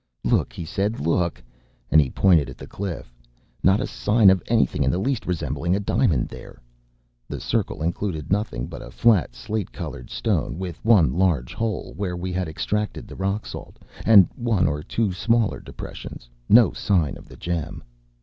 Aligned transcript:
“Look!” 0.23 0.51
he 0.53 0.65
said, 0.65 0.99
“look!” 0.99 1.43
and 1.91 2.01
he 2.01 2.09
pointed 2.09 2.49
at 2.49 2.57
the 2.57 2.65
cliff. 2.65 3.13
Not 3.61 3.79
a 3.79 3.85
sign 3.85 4.31
of 4.31 4.41
anything 4.47 4.83
in 4.83 4.89
the 4.89 4.97
least 4.97 5.27
resembling 5.27 5.75
a 5.75 5.79
diamond 5.79 6.27
there. 6.27 6.59
The 7.27 7.39
circle 7.39 7.83
included 7.83 8.31
nothing 8.31 8.65
but 8.65 8.81
a 8.81 8.89
flat 8.89 9.35
slate 9.35 9.71
coloured 9.71 10.09
stone, 10.09 10.57
with 10.57 10.83
one 10.83 11.13
large 11.13 11.53
hole, 11.53 11.93
where 11.95 12.17
we 12.17 12.33
had 12.33 12.47
extracted 12.47 13.07
the 13.07 13.15
rock 13.15 13.45
salt, 13.45 13.77
and 14.03 14.27
one 14.33 14.67
or 14.67 14.81
two 14.81 15.13
smaller 15.13 15.59
depressions. 15.59 16.27
No 16.49 16.71
sign 16.73 17.15
of 17.15 17.27
the 17.27 17.37
gem. 17.37 17.83